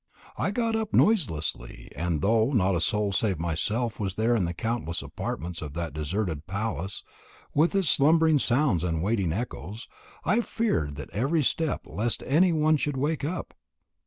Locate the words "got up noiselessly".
0.49-1.91